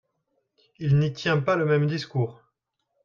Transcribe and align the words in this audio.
Il 0.79 0.97
n’y 0.97 1.13
tient 1.13 1.39
pas 1.39 1.55
le 1.55 1.65
même 1.67 1.85
discours. 1.85 2.41